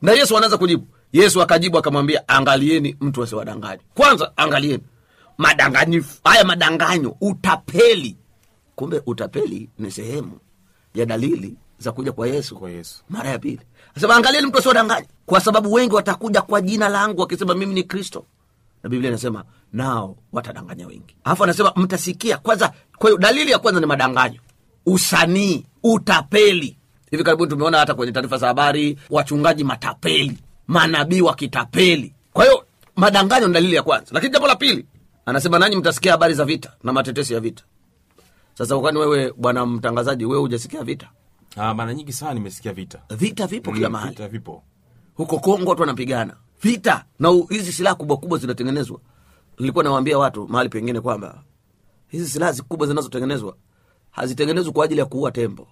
Na 0.02 0.12
yesu 0.12 0.38
anaanza 0.38 0.58
kujibu. 0.58 0.88
Yesu 1.14 1.42
akajibu 1.42 1.78
akamwambia 1.78 2.28
angalieni 2.28 2.96
mtu 3.02 3.24
asiwadanganye 3.24 3.82
kwanza 3.96 4.32
angalieni. 4.38 4.84
Madanganyifu 5.38 6.18
haya 6.24 6.44
madanganyo 6.44 7.16
utapeli. 7.22 8.16
Kumbe 8.76 9.02
utapeli 9.06 9.70
ni 9.80 9.92
sehemu 9.92 10.40
ya 10.96 11.06
dalili 11.06 11.56
za 11.78 11.92
kuja 11.92 12.12
kwa 12.12 12.28
yesu. 12.28 12.56
Kwa 12.56 12.72
Yesu. 12.72 13.04
mara 13.10 13.30
ya 13.30 13.40
pili. 13.40 13.60
Asema 13.96 14.16
angalieni 14.16 14.48
mtu 14.48 14.58
asiwadanganye 14.58 15.08
kwa 15.26 15.40
sababu 15.42 15.74
wengi 15.74 15.96
watakuja 15.96 16.42
kwa 16.42 16.62
jina 16.62 16.90
langu 16.90 17.22
wakisema 17.22 17.56
mimi 17.56 17.74
ni 17.74 17.84
kristo. 17.84 18.26
Na 18.84 18.90
biblia 18.90 19.10
inasema 19.10 19.44
nao 19.74 20.16
watadanganya 20.32 20.88
wengi. 20.88 21.16
Alafu 21.24 21.44
anasema 21.44 21.74
mtasikia. 21.76 22.38
Kwanza 22.38 22.74
kwa 22.98 23.10
hiyo 23.10 23.18
dalili 23.22 23.52
ya 23.52 23.60
kwanza 23.60 23.80
ni 23.80 23.86
madanganyo. 23.86 24.40
Usanii 24.86 25.66
utapeli. 25.84 26.78
Hivi 27.12 27.24
karibuni 27.24 27.50
tumeona 27.50 27.78
hata 27.78 27.94
kwenye 27.94 28.12
taarifa 28.12 28.38
za 28.38 28.48
habari 28.48 29.00
wachungaji 29.10 29.64
matapeli 29.64 30.38
manabii 30.68 31.22
wa 31.22 31.36
kitapeli. 31.36 32.14
Kwa 32.34 32.46
hiyo 32.46 32.66
madanganyo 32.96 33.48
ni 33.48 33.54
dalili 33.54 33.76
ya 33.76 33.84
kwanza. 33.84 34.12
Lakini 34.14 34.34
jambo 34.34 34.48
la 34.48 34.56
pili 34.56 34.86
anasema 35.26 35.60
nanyi 35.60 35.76
mtasikia 35.76 36.12
habari 36.12 36.34
za 36.34 36.46
vita 36.46 36.74
na 36.84 36.94
matetesi 36.94 37.34
ya 37.34 37.40
vita. 37.40 37.64
Sasa 38.54 38.78
kwani 38.80 38.98
wewe 39.00 39.34
bwana 39.38 39.66
mtangazaji 39.66 40.26
wewe 40.26 40.40
hujasikia 40.42 40.84
vita? 40.84 41.10
Ah, 41.56 41.74
mara 41.74 41.94
nyingi 41.94 42.14
sana 42.14 42.34
nimesikia 42.34 42.74
vita. 42.74 43.00
Vita 43.10 43.48
vipo 43.48 43.72
kila 43.72 43.90
Mm, 43.90 43.94
mahali. 43.94 44.12
vita 44.12 44.28
vipo. 44.28 44.64
Huko 45.16 45.40
kongo 45.40 45.70
watu 45.70 45.82
wanapigana. 45.82 46.36
Vita! 46.62 47.06
Na 47.20 47.30
hizi 47.50 47.74
silaha 47.74 47.96
kubwa 47.96 48.18
kubwa 48.18 48.38
zinatengenezwa. 48.38 49.00
Nilikuwa 49.60 49.84
nawaambia 49.84 50.18
watu 50.18 50.48
mahali 50.48 50.70
pengine 50.70 51.02
kwamba 51.02 51.44
hizi 52.08 52.28
silaha 52.30 52.54
kubwa 52.68 52.88
zinazotengenezwa 52.88 53.56
hazitengenezwi 54.12 54.72
kwa 54.72 54.86
ajili 54.86 55.00
ya 55.00 55.06
kuua 55.06 55.32
tembo. 55.32 55.68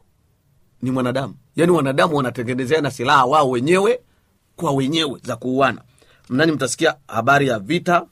Ni 0.81 0.91
mwanadamu. 0.91 1.35
Yani 1.55 1.71
wanadamu 1.71 2.15
wanatengenezeana 2.15 2.91
silaha 2.91 3.25
wao 3.25 3.49
wenyewe 3.49 3.99
kwa 4.55 4.71
wenyewe 4.71 5.19
za 5.23 5.35
kuuana. 5.35 5.81
Mnani 6.29 6.51
mtasikia 6.51 6.95
habari 7.07 7.47
ya 7.47 7.59
vita 7.59 8.05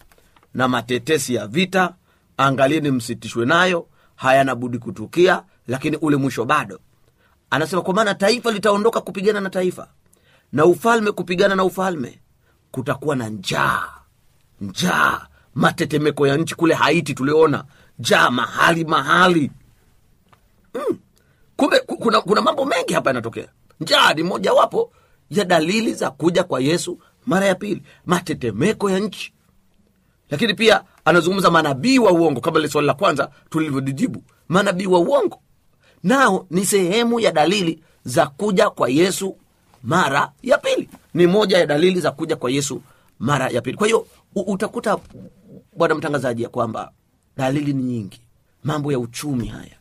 na 0.53 0.67
matetesi 0.67 1.35
ya 1.35 1.47
vita. 1.47 1.93
Angalieni 2.37 2.91
msitishwe 2.91 3.45
nayo. 3.45 3.87
Hayana 4.15 4.55
budi 4.55 4.77
kutukia 4.79 5.43
lakini 5.67 5.97
ule 5.97 6.17
mwisho 6.17 6.45
bado. 6.45 6.79
Anasema 7.49 7.81
kwa 7.81 7.93
maana 7.93 8.15
taifa 8.15 8.51
litaondoka 8.51 9.01
kupigana 9.01 9.41
na 9.41 9.49
taifa 9.49 9.87
na 10.51 10.65
ufalme 10.65 11.11
kupigana 11.11 11.55
na 11.55 11.63
ufalme 11.63 12.19
kutakuwa 12.71 13.15
na 13.15 13.29
njaa. 13.29 13.83
Njaa. 14.61 15.27
Matetemeko 15.55 16.27
ya 16.27 16.37
nchi 16.37 16.55
kule 16.55 16.73
haiti 16.73 17.13
tuliona. 17.13 17.63
Njaa 17.99 18.29
mahali 18.29 18.85
mahali 18.85 19.51
mm. 20.75 20.97
kumbe 21.55 21.79
kuna, 21.79 22.21
kuna 22.21 22.41
mambo 22.41 22.65
mengi 22.65 22.93
hapa 22.93 23.09
yanatokea. 23.09 23.47
Njaa 23.79 24.13
ni 24.13 24.23
mojawapo 24.23 24.91
ya 25.29 25.45
dalili 25.45 25.93
za 25.93 26.11
kuja 26.11 26.43
kwa 26.43 26.59
yesu 26.61 26.99
mara 27.25 27.45
ya 27.45 27.55
pili. 27.55 27.81
Matetemeko 28.05 28.89
ya 28.89 28.99
nchi. 28.99 29.33
Lakini 30.29 30.53
pia 30.53 30.83
anazungumza 31.05 31.51
manabii 31.51 31.99
wa 31.99 32.11
uongo 32.11 32.41
kama 32.41 32.59
ile 32.59 32.67
swali 32.69 32.87
la 32.87 32.93
kwanza 32.93 33.29
tulivyojibu 33.49 34.23
manabii 34.49 34.85
wa 34.85 34.99
uongo. 34.99 35.39
Nao 36.03 36.45
ni 36.49 36.65
sehemu 36.65 37.19
ya 37.19 37.31
dalili 37.31 37.83
za 38.03 38.27
kuja 38.27 38.69
kwa 38.69 38.89
yesu 38.89 39.37
mara 39.83 40.31
ya 40.43 40.57
pili. 40.57 40.89
Ni 41.13 41.27
moja 41.27 41.57
ya 41.57 41.65
dalili 41.65 41.99
za 42.01 42.11
kuja 42.11 42.35
kwa 42.35 42.51
yesu 42.51 42.81
mara 43.19 43.49
ya 43.49 43.61
pili. 43.61 43.77
Kwa 43.77 43.87
hiyo 43.87 44.07
utakuta 44.35 44.97
bwana 45.75 45.95
mtangazaji 45.95 46.43
ya 46.43 46.49
kwamba 46.49 46.91
dalili 47.37 47.73
ni 47.73 47.83
nyingi. 47.83 48.21
Mambo 48.63 48.91
ya 48.91 48.99
uchumi 48.99 49.47
haya 49.47 49.77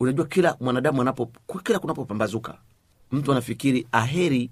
unajua 0.00 0.26
kila 0.26 0.56
mwanadamu 0.60 1.02
anapo 1.02 1.30
kila 1.64 1.78
kunapopambazuka 1.78 2.58
mtu 3.12 3.32
anafikiri 3.32 3.86
aheri 3.92 4.50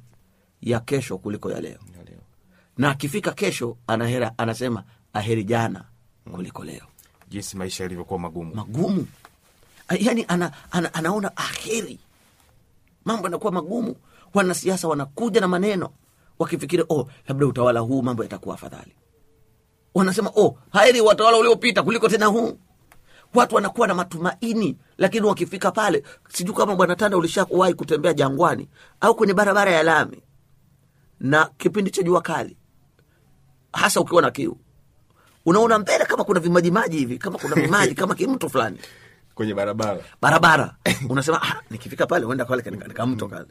ya 0.63 0.81
kesho 0.81 1.19
kuliko 1.19 1.51
ya 1.51 1.61
leo. 1.61 1.79
Na 2.79 2.91
akifika 2.91 3.33
kesho 3.33 3.77
anahera, 3.87 4.33
anasema 4.39 4.85
aheri 5.13 5.45
jana 5.45 5.85
kuliko 6.33 6.65
leo. 6.65 6.83
Jinsi 7.29 7.57
maisha 7.57 7.85
yalivyokuwa 7.85 8.19
magumu. 8.19 8.55
Magumu. 8.55 9.07
Yaani 10.01 10.25
ana, 10.29 10.53
ana, 10.71 10.95
anaona 10.95 11.37
aheri. 11.37 11.99
Mambo 13.05 13.25
yanakuwa 13.27 13.53
magumu. 13.53 13.97
Wanasiasa 14.35 14.89
wanakuja 14.89 15.41
na 15.41 15.49
maneno 15.49 15.91
wakifikiri 16.39 16.85
oh 16.89 17.09
labda 17.29 17.47
utawala 17.47 17.81
huu 17.81 18.03
mambo 18.03 18.23
yatakuwa 18.23 18.55
afadhali. 18.55 18.93
Wanasema 19.95 20.31
oh 20.37 20.59
heri 20.73 21.01
watawala 21.01 21.39
uliopita 21.39 21.83
kuliko 21.83 22.09
tena 22.09 22.27
huu 22.27 22.59
watu 23.35 23.55
wanakuwa 23.55 23.87
na 23.87 23.95
matumaini. 23.95 24.77
Lakini 24.99 25.27
wakifika 25.27 25.71
pale 25.73 26.03
sijui 26.29 26.55
kama 26.55 26.77
bwana 26.77 26.97
tanda 26.97 27.17
ulishawahi 27.17 27.75
kutembea 27.75 28.13
jangwani 28.13 28.69
au 29.01 29.15
kwenye 29.15 29.35
barabara 29.35 29.71
ya 29.73 29.83
lami 29.83 30.23
na 31.21 31.51
kipindi 31.59 31.91
cha 31.91 32.03
jua 32.03 32.21
kali 32.23 32.57
hasa 33.73 34.01
ukiwa 34.01 34.23
na 34.23 34.31
kiu. 34.31 34.57
Unaona 35.47 35.79
mbele 35.79 36.05
kama 36.05 36.25
kuna 36.25 36.41
vimajimaji 36.41 36.99
hivi 36.99 37.19
kama 37.19 37.39
kuna 37.39 37.55
vimaji 37.55 37.95
kama 38.01 38.15
kimto 38.15 38.49
fulani. 38.49 38.79
Kwenye 39.35 39.55
barabara. 39.55 40.01
Barabara. 40.23 40.77
Unasema 41.11 41.43
ah, 41.43 41.61
nikifika 41.71 42.07
pale 42.07 42.27
uenda 42.27 42.45
kale 42.45 42.63
katika 42.63 42.83
katika 42.89 43.29
kale. 43.29 43.47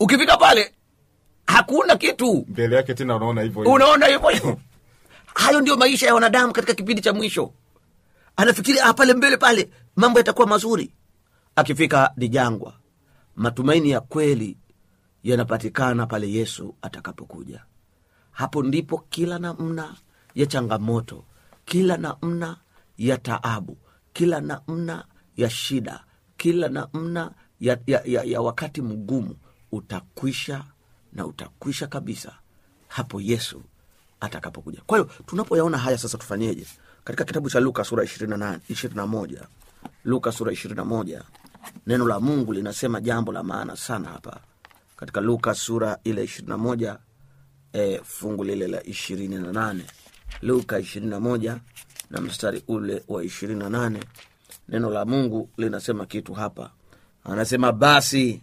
Ukifika 0.00 0.36
pale 0.36 0.74
hakuna 1.46 1.96
kitu. 1.96 2.44
Mbele 2.48 2.76
yake 2.76 2.94
tena 2.94 3.16
unaona 3.16 3.42
hivyo 3.42 3.62
hivyo. 3.62 3.74
unaona 3.74 4.06
hivyo 4.06 4.28
hivyo. 4.28 4.58
Hayo 5.34 5.60
ndio 5.60 5.76
maisha 5.76 6.06
ya 6.06 6.14
wanadamu 6.14 6.52
katika 6.52 6.74
kipindi 6.74 7.02
cha 7.02 7.12
mwisho 7.12 7.52
anafikiri 8.36 8.80
ah, 8.80 8.94
pale 8.94 9.14
mbele 9.14 9.36
pale 9.36 9.70
mambo 9.96 10.18
yatakuwa 10.18 10.46
mazuri. 10.46 10.94
Akifika 11.56 12.12
ni 12.16 12.28
jangwa 12.28 12.74
matumaini 13.36 13.90
ya 13.90 14.00
kweli 14.00 14.58
yanapatikana 15.22 16.06
pale 16.06 16.32
yesu 16.32 16.74
atakapokuja. 16.82 17.64
Hapo 18.30 18.62
ndipo 18.62 18.98
kila 19.10 19.38
namna 19.38 19.94
ya 20.34 20.46
changamoto 20.46 21.24
kila 21.64 21.96
namna 21.96 22.56
ya 22.98 23.18
taabu 23.18 23.78
kila 24.12 24.40
namna 24.40 25.04
ya 25.36 25.50
shida 25.50 26.04
kila 26.36 26.68
namna 26.68 27.32
ya, 27.60 27.78
ya, 27.86 28.02
ya, 28.04 28.22
ya 28.22 28.40
wakati 28.40 28.82
mgumu 28.82 29.36
utakwisha 29.72 30.64
na 31.12 31.26
utakwisha 31.26 31.86
kabisa 31.86 32.38
hapo 32.88 33.20
yesu 33.20 33.62
atakapokuja. 34.20 34.80
Kwa 34.86 34.98
hiyo 34.98 35.10
tunapoyaona 35.26 35.78
haya 35.78 35.98
sasa 35.98 36.18
tufanyeje 36.18 36.66
katika 37.04 37.24
kitabu 37.24 37.50
cha 37.50 37.60
luka 37.60 37.84
sura 37.84 38.04
28 38.04 38.58
21 38.70 39.38
luka 40.04 40.32
sura 40.32 40.52
21 40.52 41.20
neno 41.86 42.06
la 42.06 42.20
mungu 42.20 42.52
linasema 42.52 43.00
jambo 43.00 43.32
la 43.32 43.42
maana 43.42 43.76
sana 43.76 44.08
hapa. 44.08 44.40
Katika 44.96 45.20
luka 45.20 45.54
sura 45.54 45.98
ile 46.04 46.24
21 46.24 46.96
e, 47.72 48.00
fungu 48.04 48.44
lile 48.44 48.68
la 48.68 48.82
ishirini 48.84 49.38
na 49.38 49.52
nane. 49.52 49.84
Luka 50.42 50.78
ishirini 50.78 51.10
na 51.10 51.60
na 52.10 52.20
mstari 52.20 52.62
ule 52.68 53.02
wa 53.08 53.24
ishirini 53.24 53.58
na 53.60 53.68
nane. 53.70 54.00
Neno 54.68 54.90
la 54.90 55.04
mungu 55.04 55.48
linasema 55.56 56.06
kitu 56.06 56.34
hapa. 56.34 56.70
Anasema 57.24 57.72
basi 57.72 58.42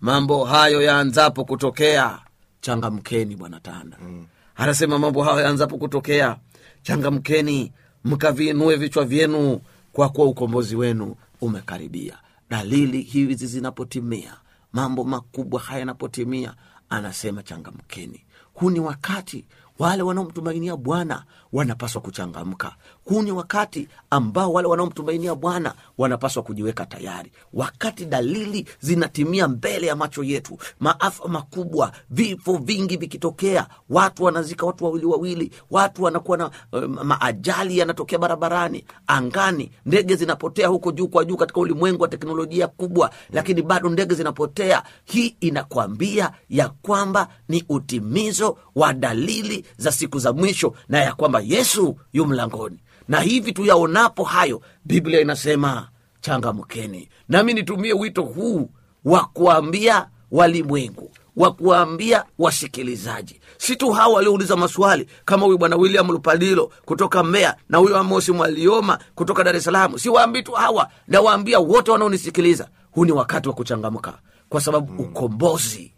mambo 0.00 0.44
hayo 0.44 0.82
yaanzapo 0.82 1.44
kutokea 1.44 2.18
changamkeni 2.60 3.36
bwana 3.36 3.60
tanda. 3.60 3.96
Mm. 4.02 4.26
anasema 4.56 4.98
mambo 4.98 5.22
hayo 5.22 5.40
yaanzapo 5.40 5.78
kutokea 5.78 6.36
changamkeni 6.82 7.72
mkaviinue 8.08 8.76
vichwa 8.76 9.04
vyenu 9.04 9.60
kwa 9.92 10.08
kuwa 10.08 10.26
ukombozi 10.26 10.76
wenu 10.76 11.16
umekaribia. 11.40 12.18
Dalili 12.50 13.02
hizi 13.02 13.46
zinapotimia 13.46 14.36
mambo 14.72 15.04
makubwa 15.04 15.60
haya 15.60 15.78
yanapotimia 15.80 16.54
anasema 16.90 17.42
changamkeni. 17.42 18.24
Huu 18.54 18.70
ni 18.70 18.80
wakati 18.80 19.44
wale 19.78 20.02
wanaomtumainia 20.02 20.76
bwana 20.76 21.24
wanapaswa 21.52 22.00
kuchangamka. 22.02 22.74
Huu 23.04 23.22
ni 23.22 23.32
wakati 23.32 23.88
ambao 24.10 24.52
wale 24.52 24.68
wanaomtumainia 24.68 25.34
bwana 25.34 25.74
wanapaswa 25.98 26.42
kujiweka 26.42 26.86
tayari. 26.86 27.32
Wakati 27.52 28.04
dalili 28.04 28.68
zinatimia 28.80 29.48
mbele 29.48 29.86
ya 29.86 29.96
macho 29.96 30.24
yetu 30.24 30.58
maafa 30.80 31.28
makubwa 31.28 31.92
vifo 32.10 32.56
vingi 32.58 32.96
vikitokea 32.96 33.66
watu 33.90 34.24
wanazika 34.24 34.66
watu 34.66 34.84
wawili 34.84 35.06
wawili 35.06 35.52
watu 35.70 36.02
wanakuwa 36.02 36.36
na 36.38 36.50
uh, 36.72 36.82
maajali 37.04 37.78
yanatokea 37.78 38.18
barabarani 38.18 38.84
angani 39.06 39.70
ndege 39.86 40.16
zinapotea 40.16 40.68
huko 40.68 40.92
juu 40.92 41.08
kwa 41.08 41.24
juu 41.24 41.36
katika 41.36 41.60
ulimwengu 41.60 42.02
wa 42.02 42.08
teknolojia 42.08 42.66
kubwa 42.68 43.10
lakini 43.32 43.62
bado 43.62 43.88
ndege 43.88 44.14
zinapotea. 44.14 44.82
Hii 45.04 45.36
inakwambia 45.40 46.32
ya 46.48 46.68
kwamba 46.68 47.28
ni 47.48 47.64
utimizo 47.68 48.58
wa 48.74 48.92
dalili 48.92 49.64
za 49.76 49.92
siku 49.92 50.18
za 50.18 50.32
mwisho 50.32 50.74
na 50.88 50.98
ya 51.02 51.14
kwamba 51.14 51.40
yesu 51.40 51.96
yu 52.12 52.26
mlangoni. 52.26 52.78
Na 53.08 53.20
hivi 53.20 53.52
tuyaonapo 53.52 54.24
hayo 54.24 54.62
biblia 54.84 55.20
inasema 55.20 55.88
changamkeni. 56.20 57.08
Nami 57.28 57.52
nitumie 57.54 57.92
wito 57.92 58.22
huu 58.22 58.70
wa 59.04 59.24
kuambia 59.24 60.08
walimwengu 60.30 61.10
wa 61.36 61.52
kuwaambia 61.54 62.24
wasikilizaji. 62.38 63.40
Si 63.58 63.76
tu 63.76 63.90
hawa 63.90 64.14
waliouliza 64.14 64.56
maswali 64.56 65.08
kama 65.24 65.46
huyu 65.46 65.58
bwana 65.58 65.76
william 65.76 66.10
lupadilo 66.10 66.72
kutoka 66.84 67.22
mbeya 67.24 67.56
na 67.68 67.78
huyo 67.78 67.96
amosi 67.98 68.32
mwalioma 68.32 68.98
kutoka 69.14 69.44
dar 69.44 69.56
es 69.56 69.64
salaam. 69.64 69.98
Siwaambii 69.98 70.42
tu 70.42 70.52
hawa 70.52 70.90
nawaambia 71.08 71.58
wote 71.58 71.90
wanaonisikiliza 71.90 72.68
huu 72.90 73.04
ni 73.04 73.12
wakati 73.12 73.48
wa 73.48 73.54
kuchangamka 73.54 74.18
kwa 74.48 74.60
sababu 74.60 75.02
ukombozi 75.02 75.92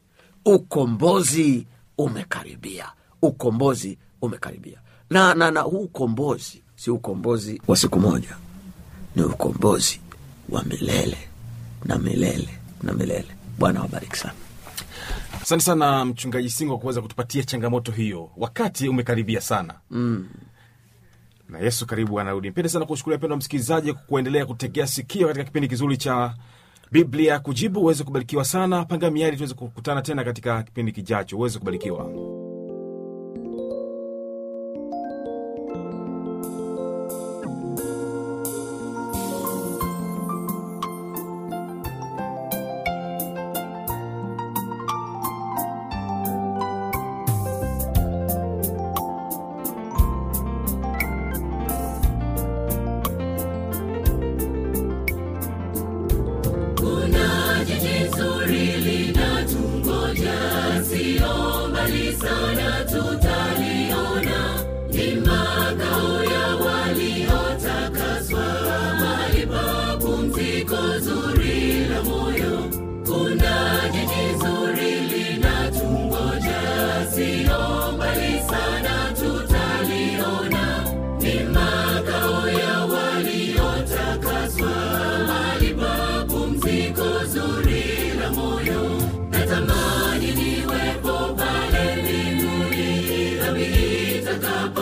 ukombozi 0.44 1.66
umekaribia 1.98 2.92
ukombozi 3.22 3.98
umekaribia. 4.22 4.78
Na, 5.10 5.34
na, 5.34 5.50
na 5.50 5.60
huu 5.60 5.78
ukombozi 5.82 6.62
si 6.76 6.90
ukombozi 6.90 7.62
wa 7.68 7.76
siku 7.76 8.00
moja. 8.00 8.36
Ni 9.16 9.22
ukombozi 9.22 10.00
wa 10.48 10.62
milele 10.64 11.18
na 11.84 11.98
milele 11.98 12.48
na 12.82 12.92
milele. 12.92 13.28
Bwana 13.58 13.80
wabariki 13.80 14.16
sana. 14.16 14.34
Asante 15.42 15.62
sana 15.64 16.04
mchungaji 16.04 16.50
singo 16.50 16.78
kuweza 16.78 17.02
kutupatia 17.02 17.42
changamoto 17.44 17.92
hiyo. 17.92 18.30
Wakati 18.36 18.88
umekaribia 18.88 19.40
sana. 19.40 19.74
Mm. 19.90 20.28
na 21.48 21.58
yesu 21.58 21.86
karibu 21.86 22.20
anarudi. 22.20 22.50
Mpende 22.50 22.68
sana 22.68 22.86
kushukuru 22.86 23.18
pendo 23.18 23.36
msikilizaji 23.36 23.92
kwa 23.92 24.02
kuendelea 24.02 24.46
kutegea 24.46 24.86
sikio 24.86 25.26
katika 25.26 25.44
kipindi 25.44 25.68
kizuri 25.68 25.96
cha 25.96 26.34
biblia. 26.92 27.38
Kujibu 27.38 27.80
uweze 27.80 28.04
kubarikiwa 28.04 28.44
sana. 28.44 28.84
Panga 28.84 29.10
miadi 29.10 29.36
tuweze 29.36 29.54
kukutana 29.54 30.02
tena 30.02 30.24
katika 30.24 30.62
kipindi 30.62 30.92
kijacho. 30.92 31.37
Uweze 31.38 31.59
kubarikiwa 31.59 32.11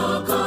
Lord. 0.08 0.37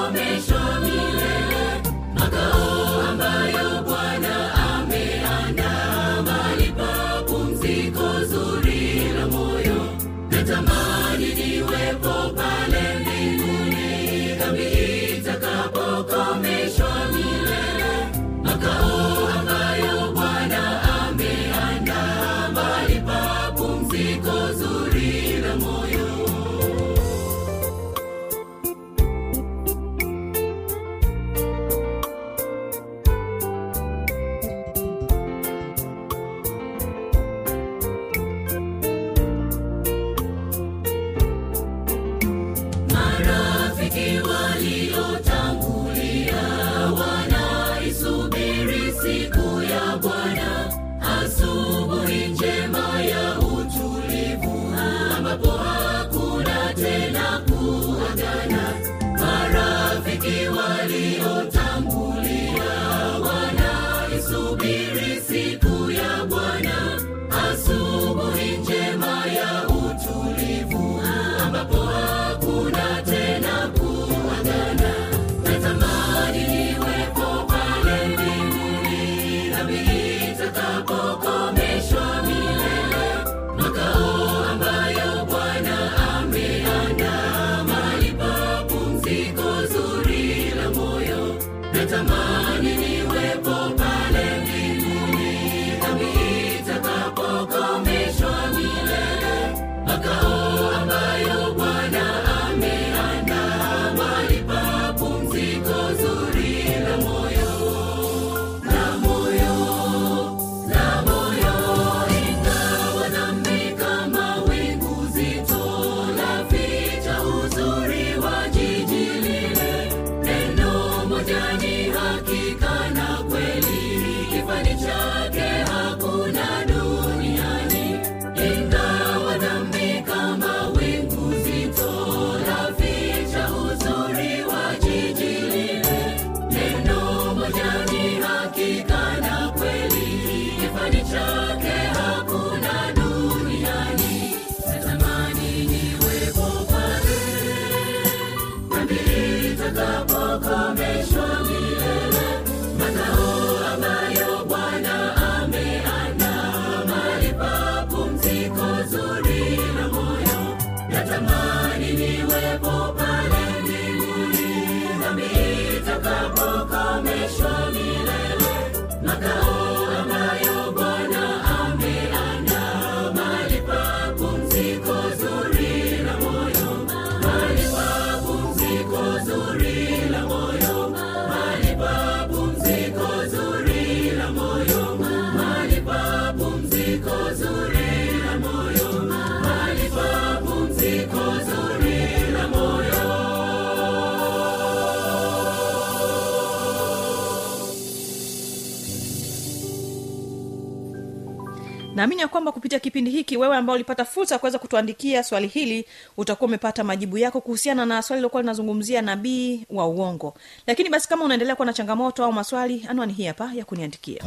Naamini 202.01 202.21
ya 202.21 202.27
kwamba 202.27 202.51
kupitia 202.51 202.79
kipindi 202.79 203.11
hiki 203.11 203.37
wewe 203.37 203.57
ambao 203.57 203.75
ulipata 203.75 204.05
fursa 204.05 204.35
ya 204.35 204.39
kuweza 204.39 204.59
kutuandikia 204.59 205.23
swali 205.23 205.47
hili 205.47 205.85
utakuwa 206.17 206.47
umepata 206.47 206.83
majibu 206.83 207.17
yako 207.17 207.41
kuhusiana 207.41 207.85
na 207.85 208.01
swali 208.01 208.19
lilokuwa 208.19 208.41
linazungumzia 208.41 209.01
nabii 209.01 209.65
wa 209.69 209.87
uongo. 209.87 210.33
Lakini 210.67 210.89
basi 210.89 211.09
kama 211.09 211.25
unaendelea 211.25 211.55
kuwa 211.55 211.65
na 211.65 211.73
changamoto 211.73 212.25
au 212.25 212.33
maswali 212.33 212.85
anwani 212.89 213.13
hii 213.13 213.25
hapa 213.25 213.51
ya 213.55 213.65
kuniandikia. 213.65 214.23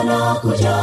Anakuja 0.00 0.76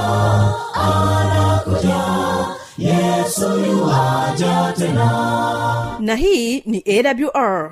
tena. 4.77 5.97
Na 5.99 6.15
hii 6.15 6.61
ni 6.65 6.83
awr 6.87 7.71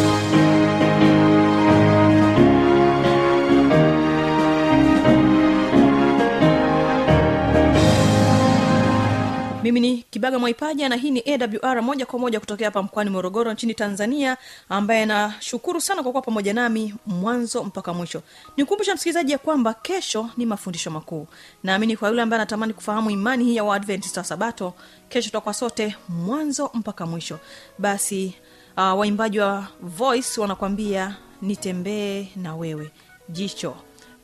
mimi 9.71 9.89
ni 9.89 10.03
kibaga 10.03 10.39
mwaipaja 10.39 10.89
na 10.89 10.95
hii 10.95 11.11
ni 11.11 11.23
awr 11.61 11.81
moja 11.81 12.05
kwa 12.05 12.19
moja 12.19 12.39
kutokea 12.39 12.67
hapa 12.67 12.83
mkoani 12.83 13.09
morogoro 13.09 13.53
nchini 13.53 13.73
tanzania 13.73 14.37
ambaye 14.69 15.05
nashukuru 15.05 15.81
sana 15.81 16.03
kwa 16.03 16.11
kuwa 16.11 16.21
pamoja 16.21 16.53
nami 16.53 16.93
mwanzo 17.05 17.63
mpaka 17.63 17.93
mwisho. 17.93 18.21
Nikumbusha 18.57 18.93
msikilizaji 18.95 19.31
ya 19.31 19.37
kwamba 19.37 19.73
kesho 19.73 20.29
ni 20.37 20.45
mafundisho 20.45 20.91
makuu. 20.91 21.27
Naamini 21.63 21.97
kwa 21.97 22.09
yule 22.09 22.21
ambaye 22.21 22.41
anatamani 22.41 22.73
kufahamu 22.73 23.09
imani 23.09 23.43
hii 23.45 23.55
ya 23.55 23.63
waadventist 23.63 24.17
wa 24.17 24.23
sabato 24.23 24.73
kesho 25.09 25.27
tutakuwa 25.27 25.53
sote 25.53 25.95
mwanzo 26.09 26.71
mpaka 26.73 27.05
mwisho. 27.05 27.39
Basi 27.77 28.33
uh, 28.77 28.99
waimbaji 28.99 29.39
wa 29.39 29.67
voice 29.81 30.41
wanakwambia 30.41 31.15
nitembee 31.41 32.27
na 32.35 32.55
wewe. 32.55 32.91
Jicho. 33.29 33.75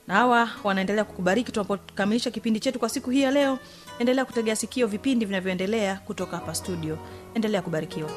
Na 0.07 0.13
hawa 0.13 0.49
wanaendelea 0.63 1.03
kukubariki 1.03 1.51
tunapokamilisha 1.51 2.31
kipindi 2.31 2.59
chetu 2.59 2.79
kwa 2.79 2.89
siku 2.89 3.09
hii 3.09 3.21
ya 3.21 3.31
leo 3.31 3.59
endelea 3.99 4.25
kutegea 4.25 4.55
sikio 4.55 4.87
vipindi 4.87 5.25
vinavyoendelea 5.25 5.95
kutoka 6.05 6.37
hapa 6.37 6.55
studio. 6.55 6.97
Endelea 7.33 7.61
kubarikiwa. 7.61 8.09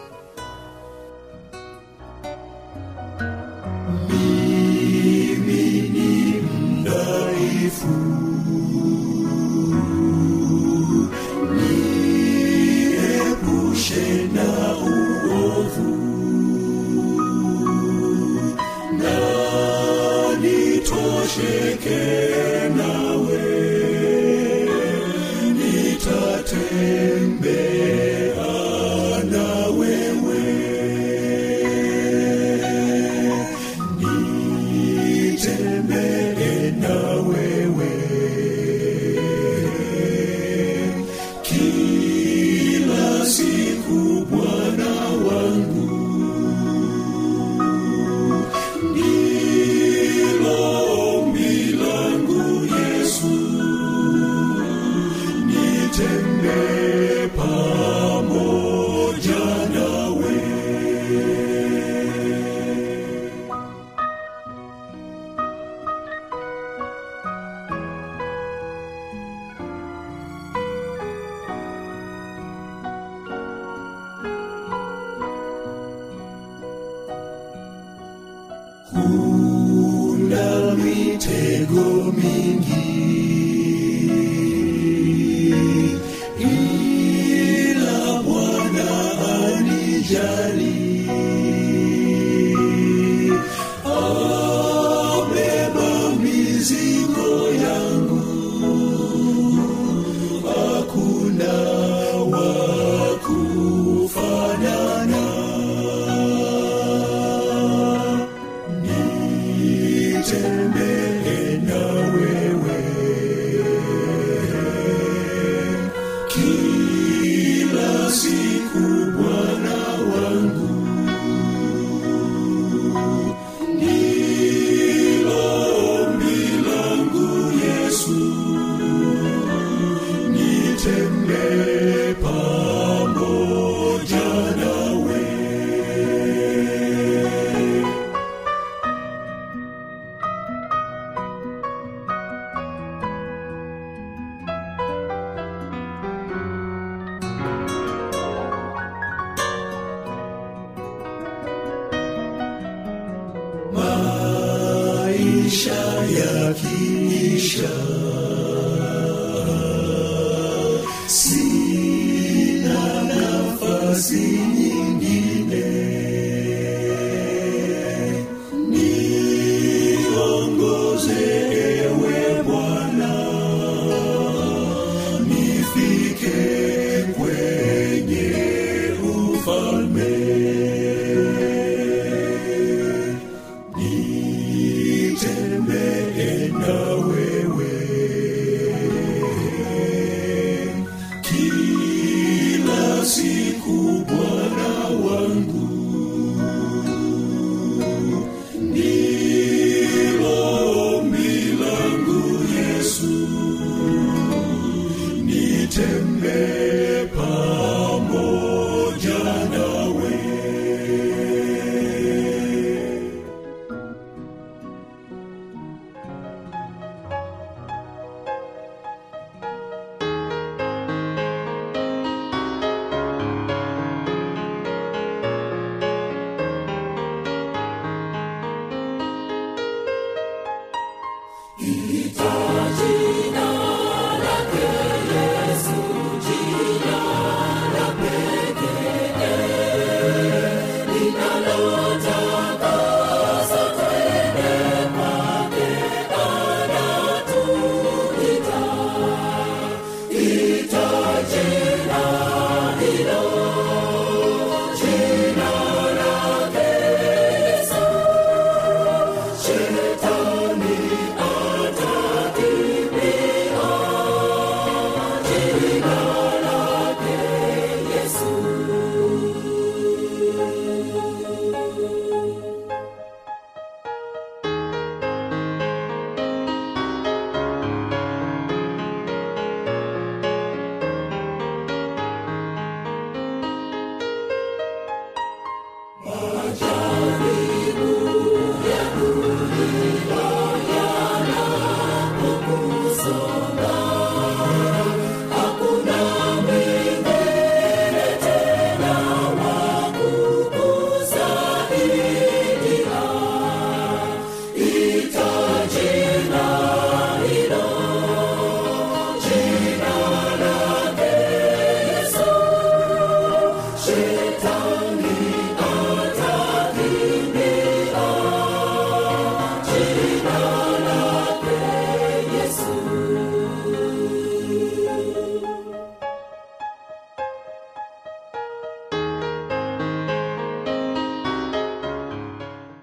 Maisha 7.71 8.60